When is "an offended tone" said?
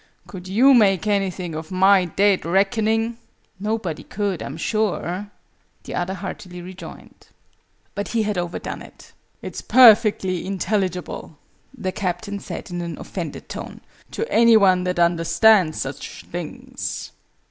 12.81-13.81